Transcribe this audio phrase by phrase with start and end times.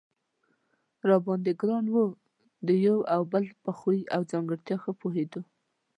[1.07, 1.97] را باندې ګران و،
[2.67, 5.41] د یو او بل په خوی او ځانګړتیا ښه پوهېدو.